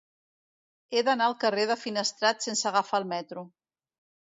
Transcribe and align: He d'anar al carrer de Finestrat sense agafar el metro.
He 0.99 1.03
d'anar 1.09 1.27
al 1.27 1.35
carrer 1.43 1.67
de 1.73 1.77
Finestrat 1.83 2.43
sense 2.49 2.67
agafar 2.73 3.03
el 3.05 3.09
metro. 3.15 3.47